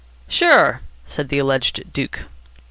"Sure," 0.27 0.81
said 1.05 1.29
the 1.29 1.37
alleged 1.37 1.93
duke. 1.93 2.25